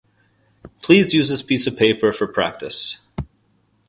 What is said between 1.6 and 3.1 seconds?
of paper for practice.